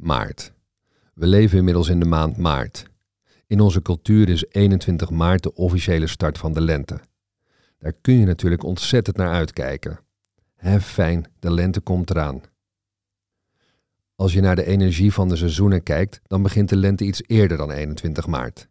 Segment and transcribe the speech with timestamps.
[0.00, 0.52] Maart.
[1.14, 2.84] We leven inmiddels in de maand maart.
[3.46, 7.00] In onze cultuur is 21 maart de officiële start van de lente.
[7.78, 10.00] Daar kun je natuurlijk ontzettend naar uitkijken.
[10.56, 12.40] Hè, fijn, de lente komt eraan.
[14.14, 17.56] Als je naar de energie van de seizoenen kijkt, dan begint de lente iets eerder
[17.56, 18.68] dan 21 maart.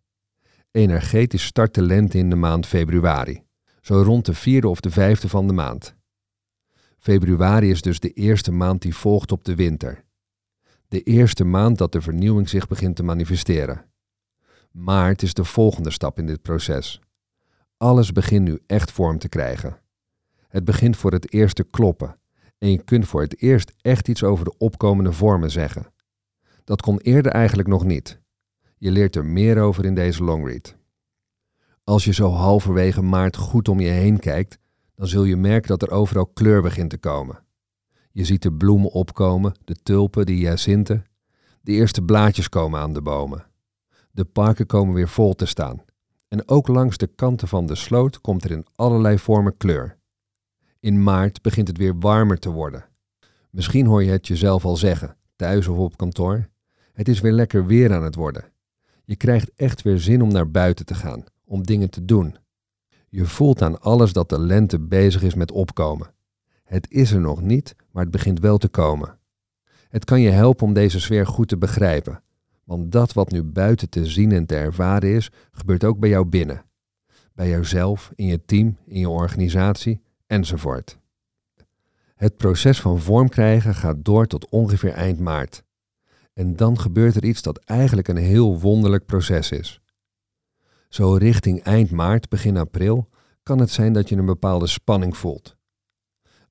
[0.71, 3.43] Energetisch start de lente in de maand februari,
[3.81, 5.95] zo rond de vierde of de vijfde van de maand.
[6.99, 10.07] Februari is dus de eerste maand die volgt op de winter.
[10.89, 13.85] De eerste maand dat de vernieuwing zich begint te manifesteren.
[14.71, 17.01] Maart is de volgende stap in dit proces.
[17.77, 19.79] Alles begint nu echt vorm te krijgen.
[20.47, 22.19] Het begint voor het eerst te kloppen
[22.57, 25.93] en je kunt voor het eerst echt iets over de opkomende vormen zeggen.
[26.63, 28.21] Dat kon eerder eigenlijk nog niet.
[28.77, 30.75] Je leert er meer over in deze longread.
[31.83, 34.57] Als je zo halverwege maart goed om je heen kijkt,
[34.95, 37.47] dan zul je merken dat er overal kleur begint te komen.
[38.11, 41.05] Je ziet de bloemen opkomen, de tulpen, de hyacinten.
[41.61, 43.45] De eerste blaadjes komen aan de bomen.
[44.11, 45.81] De parken komen weer vol te staan.
[46.27, 49.97] En ook langs de kanten van de sloot komt er in allerlei vormen kleur.
[50.79, 52.85] In maart begint het weer warmer te worden.
[53.49, 56.49] Misschien hoor je het jezelf al zeggen, thuis of op kantoor.
[56.93, 58.51] Het is weer lekker weer aan het worden.
[59.05, 62.37] Je krijgt echt weer zin om naar buiten te gaan, om dingen te doen.
[63.09, 66.13] Je voelt aan alles dat de lente bezig is met opkomen.
[66.69, 69.17] Het is er nog niet, maar het begint wel te komen.
[69.89, 72.21] Het kan je helpen om deze sfeer goed te begrijpen,
[72.63, 76.25] want dat wat nu buiten te zien en te ervaren is, gebeurt ook bij jou
[76.25, 76.65] binnen.
[77.33, 80.97] Bij jouzelf, in je team, in je organisatie enzovoort.
[82.15, 85.63] Het proces van vorm krijgen gaat door tot ongeveer eind maart.
[86.33, 89.81] En dan gebeurt er iets dat eigenlijk een heel wonderlijk proces is.
[90.89, 93.09] Zo richting eind maart, begin april,
[93.43, 95.57] kan het zijn dat je een bepaalde spanning voelt.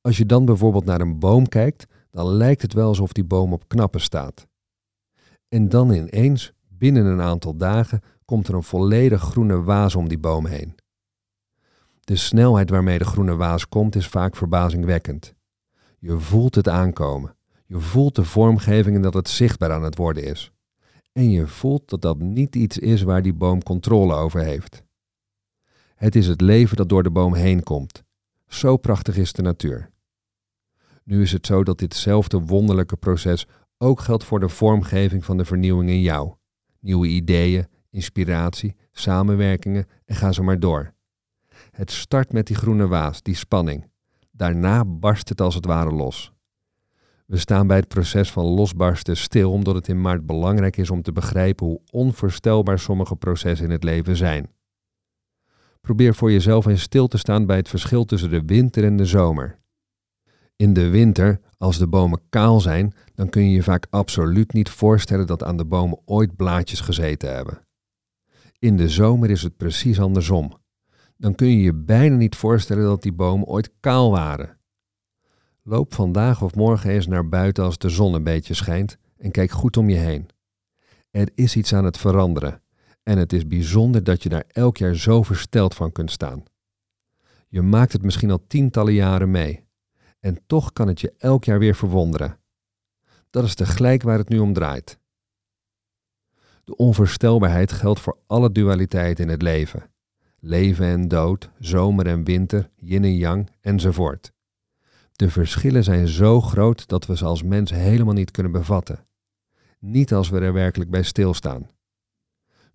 [0.01, 3.53] Als je dan bijvoorbeeld naar een boom kijkt, dan lijkt het wel alsof die boom
[3.53, 4.47] op knappen staat.
[5.49, 10.19] En dan ineens, binnen een aantal dagen, komt er een volledig groene waas om die
[10.19, 10.75] boom heen.
[12.01, 15.35] De snelheid waarmee de groene waas komt is vaak verbazingwekkend.
[15.99, 17.37] Je voelt het aankomen.
[17.67, 20.53] Je voelt de vormgeving en dat het zichtbaar aan het worden is.
[21.13, 24.83] En je voelt dat dat niet iets is waar die boom controle over heeft.
[25.95, 28.03] Het is het leven dat door de boom heen komt.
[28.47, 29.91] Zo prachtig is de natuur.
[31.09, 33.47] Nu is het zo dat ditzelfde wonderlijke proces
[33.79, 36.35] ook geldt voor de vormgeving van de vernieuwing in jou.
[36.81, 40.93] Nieuwe ideeën, inspiratie, samenwerkingen en ga zo maar door.
[41.71, 43.91] Het start met die groene waas, die spanning.
[44.31, 46.33] Daarna barst het als het ware los.
[47.27, 51.03] We staan bij het proces van losbarsten stil omdat het in maart belangrijk is om
[51.03, 54.51] te begrijpen hoe onvoorstelbaar sommige processen in het leven zijn.
[55.81, 59.07] Probeer voor jezelf eens stil te staan bij het verschil tussen de winter en de
[59.07, 59.59] zomer.
[60.59, 64.69] In de winter, als de bomen kaal zijn, dan kun je je vaak absoluut niet
[64.69, 67.67] voorstellen dat aan de bomen ooit blaadjes gezeten hebben.
[68.59, 70.53] In de zomer is het precies andersom
[71.19, 74.59] dan kun je je bijna niet voorstellen dat die bomen ooit kaal waren.
[75.63, 79.51] Loop vandaag of morgen eens naar buiten als de zon een beetje schijnt en kijk
[79.51, 80.29] goed om je heen.
[81.11, 82.63] Er is iets aan het veranderen
[83.03, 86.43] en het is bijzonder dat je daar elk jaar zo versteld van kunt staan.
[87.49, 89.67] Je maakt het misschien al tientallen jaren mee
[90.21, 92.39] en toch kan het je elk jaar weer verwonderen.
[93.31, 94.99] Dat is tegelijk waar het nu om draait.
[96.65, 99.91] De onvoorstelbaarheid geldt voor alle dualiteiten in het leven
[100.41, 104.33] leven en dood, zomer en winter, yin en yang enzovoort.
[105.13, 109.07] De verschillen zijn zo groot dat we ze als mens helemaal niet kunnen bevatten.
[109.79, 111.69] Niet als we er werkelijk bij stilstaan.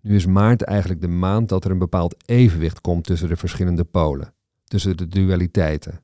[0.00, 3.84] Nu is maart eigenlijk de maand dat er een bepaald evenwicht komt tussen de verschillende
[3.84, 4.34] polen,
[4.64, 6.00] tussen de dualiteiten.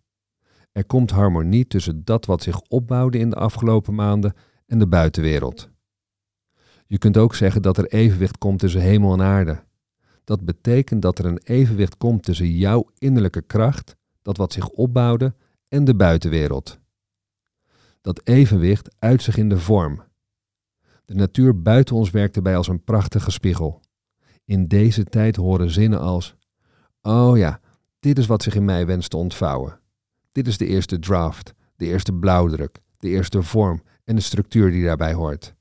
[0.73, 4.35] Er komt harmonie tussen dat wat zich opbouwde in de afgelopen maanden
[4.67, 5.71] en de buitenwereld.
[6.87, 9.63] Je kunt ook zeggen dat er evenwicht komt tussen hemel en aarde,
[10.31, 15.35] dat betekent dat er een evenwicht komt tussen jouw innerlijke kracht, dat wat zich opbouwde,
[15.69, 16.79] en de buitenwereld.
[18.01, 20.03] Dat evenwicht uit zich in de vorm.
[21.05, 23.81] De natuur buiten ons werkt erbij als een prachtige spiegel.
[24.45, 26.35] In deze tijd horen zinnen als:
[27.03, 27.61] Oh ja,
[28.01, 29.81] dit is wat zich in mij wenst te ontvouwen.
[30.33, 34.85] Dit is de eerste draft, de eerste blauwdruk, de eerste vorm en de structuur die
[34.85, 35.55] daarbij hoort.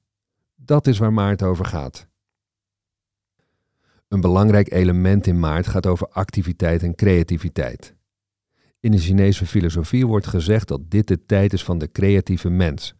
[0.55, 2.07] Dat is waar Maart over gaat.
[4.09, 7.95] Een belangrijk element in maart gaat over activiteit en creativiteit.
[8.79, 12.93] In de Chinese filosofie wordt gezegd dat dit de tijd is van de creatieve mens.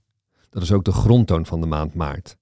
[0.50, 2.38] Dat is ook de grondtoon van de maand maart.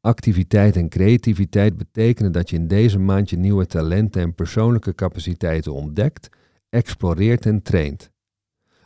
[0.00, 5.72] Activiteit en creativiteit betekenen dat je in deze maand je nieuwe talenten en persoonlijke capaciteiten
[5.72, 6.28] ontdekt,
[6.72, 8.10] exploreert en traint.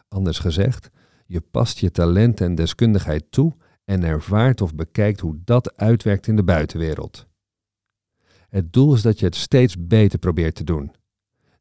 [0.08, 0.90] Anders gezegd,
[1.26, 6.36] je past je talenten en deskundigheid toe en ervaart of bekijkt hoe dat uitwerkt in
[6.36, 7.26] de buitenwereld.
[8.48, 10.92] Het doel is dat je het steeds beter probeert te doen.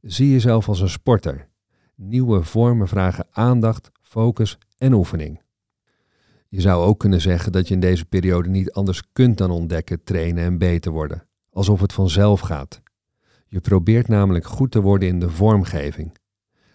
[0.02, 1.48] Zie jezelf als een sporter.
[1.96, 5.42] Nieuwe vormen vragen aandacht, focus en oefening.
[6.48, 10.04] Je zou ook kunnen zeggen dat je in deze periode niet anders kunt dan ontdekken,
[10.04, 12.82] trainen en beter worden, alsof het vanzelf gaat.
[13.56, 16.18] Je probeert namelijk goed te worden in de vormgeving.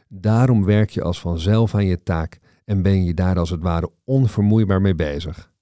[0.09, 3.91] Daarom werk je als vanzelf aan je taak en ben je daar als het ware
[4.05, 5.53] onvermoeibaar mee bezig.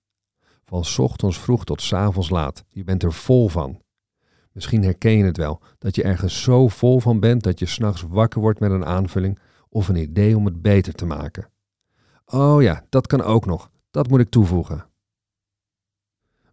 [0.65, 3.83] Van ochtends vroeg tot avonds laat, je bent er vol van.
[4.53, 8.03] Misschien herken je het wel, dat je ergens zo vol van bent dat je s'nachts
[8.09, 9.39] wakker wordt met een aanvulling
[9.69, 11.51] of een idee om het beter te maken.
[12.27, 14.87] Oh ja, dat kan ook nog, dat moet ik toevoegen.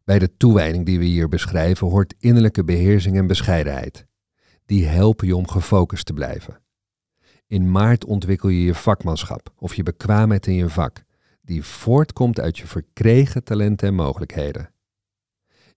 [0.04, 4.06] Bij de toewijding die we hier beschrijven hoort innerlijke beheersing en bescheidenheid.
[4.66, 6.62] Die helpen je om gefocust te blijven.
[7.48, 11.04] In maart ontwikkel je je vakmanschap of je bekwaamheid in je vak,
[11.42, 14.70] die voortkomt uit je verkregen talenten en mogelijkheden.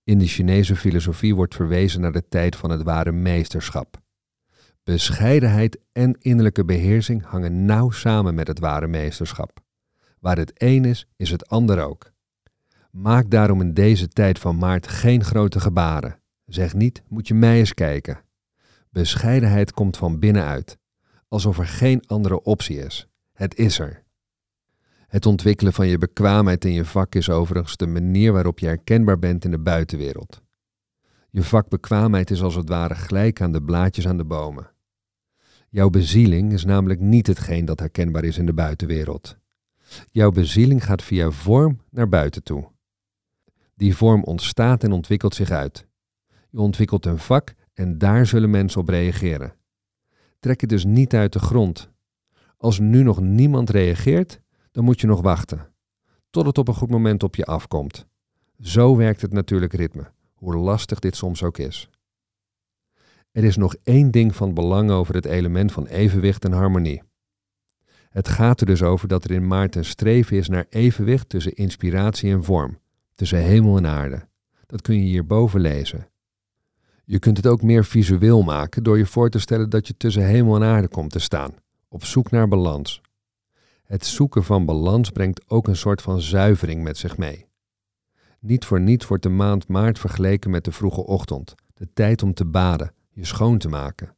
[0.04, 4.00] In de Chinese filosofie wordt verwezen naar de tijd van het ware meesterschap.
[4.84, 9.60] Bescheidenheid en innerlijke beheersing hangen nauw samen met het ware meesterschap.
[10.20, 12.12] Waar het een is, is het ander ook.
[12.90, 16.20] Maak daarom in deze tijd van maart geen grote gebaren.
[16.44, 18.20] Zeg niet, moet je mij eens kijken.
[18.90, 20.78] Bescheidenheid komt van binnenuit,
[21.28, 23.08] alsof er geen andere optie is.
[23.32, 24.06] Het is er.
[25.08, 29.18] Het ontwikkelen van je bekwaamheid in je vak is overigens de manier waarop je herkenbaar
[29.18, 30.42] bent in de buitenwereld.
[31.30, 34.70] Je vakbekwaamheid is als het ware gelijk aan de blaadjes aan de bomen.
[35.70, 39.36] Jouw bezieling is namelijk niet hetgeen dat herkenbaar is in de buitenwereld.
[40.10, 42.70] Jouw bezieling gaat via vorm naar buiten toe.
[43.74, 45.86] Die vorm ontstaat en ontwikkelt zich uit.
[46.50, 49.54] Je ontwikkelt een vak en daar zullen mensen op reageren.
[50.40, 51.90] Trek het dus niet uit de grond.
[52.56, 54.40] Als nu nog niemand reageert,
[54.72, 55.68] dan moet je nog wachten.
[56.30, 58.06] Tot het op een goed moment op je afkomt.
[58.60, 61.90] Zo werkt het natuurlijk ritme, hoe lastig dit soms ook is.
[63.30, 67.02] Er is nog één ding van belang over het element van evenwicht en harmonie.
[68.10, 71.54] Het gaat er dus over dat er in maart een streven is naar evenwicht tussen
[71.54, 72.78] inspiratie en vorm,
[73.14, 74.28] tussen hemel en aarde.
[74.66, 76.08] Dat kun je hierboven lezen.
[77.10, 80.26] Je kunt het ook meer visueel maken door je voor te stellen dat je tussen
[80.26, 81.54] hemel en aarde komt te staan,
[81.88, 83.00] op zoek naar balans.
[83.84, 87.46] Het zoeken van balans brengt ook een soort van zuivering met zich mee.
[88.40, 92.34] Niet voor niets wordt de maand maart vergeleken met de vroege ochtend, de tijd om
[92.34, 94.14] te baden, je schoon te maken.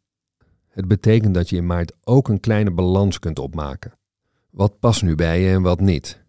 [0.69, 3.93] Het betekent dat je in maart ook een kleine balans kunt opmaken.
[4.51, 6.23] Wat past nu bij je en wat niet?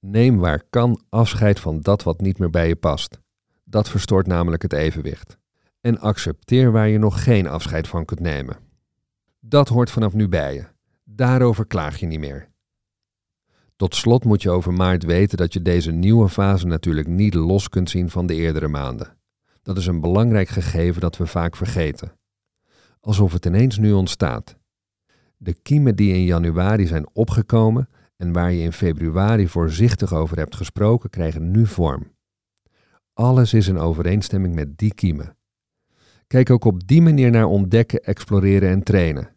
[0.00, 3.20] Neem waar kan afscheid van dat wat niet meer bij je past.
[3.64, 5.42] Dat verstoort namelijk het evenwicht.
[5.84, 8.56] En accepteer waar je nog geen afscheid van kunt nemen.
[9.40, 10.64] Dat hoort vanaf nu bij je.
[11.04, 12.48] Daarover klaag je niet meer.
[13.76, 17.68] Tot slot moet je over maart weten dat je deze nieuwe fase natuurlijk niet los
[17.68, 19.16] kunt zien van de eerdere maanden.
[19.62, 22.12] Dat is een belangrijk gegeven dat we vaak vergeten.
[23.00, 24.56] Alsof het ineens nu ontstaat.
[25.36, 30.56] De kiemen die in januari zijn opgekomen en waar je in februari voorzichtig over hebt
[30.56, 32.12] gesproken, krijgen nu vorm.
[33.12, 35.36] Alles is in overeenstemming met die kiemen.
[36.34, 39.28] Kijk ook op die manier naar ontdekken, exploreren en trainen.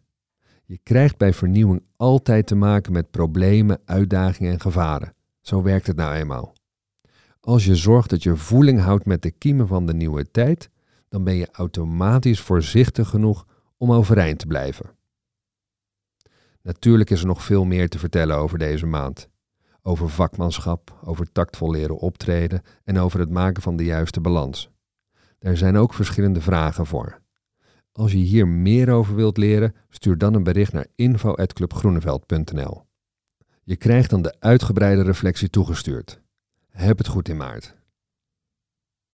[0.64, 5.14] Je krijgt bij vernieuwing altijd te maken met problemen, uitdagingen en gevaren.
[5.40, 6.52] Zo werkt het nou eenmaal.
[7.40, 10.70] Als je zorgt dat je voeling houdt met de kiemen van de nieuwe tijd,
[11.08, 14.90] dan ben je automatisch voorzichtig genoeg om overeind te blijven.
[16.62, 19.28] Natuurlijk is er nog veel meer te vertellen over deze maand.
[19.82, 24.70] Over vakmanschap, over tactvol leren optreden en over het maken van de juiste balans.
[25.38, 27.20] Er zijn ook verschillende vragen voor.
[27.92, 32.86] Als je hier meer over wilt leren, stuur dan een bericht naar info.clubgroeneveld.nl.
[33.62, 36.20] Je krijgt dan de uitgebreide reflectie toegestuurd.
[36.68, 37.77] Heb het goed in maart.